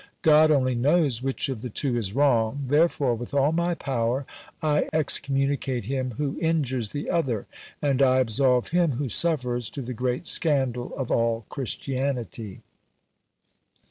[0.23, 2.63] God only knows which of the two is wrong.
[2.67, 4.25] Therefore with all my power
[4.59, 7.45] I excommunicate him who injures the other;
[7.83, 12.63] and I absolve him who suffers, to the great scandal of all Christianity."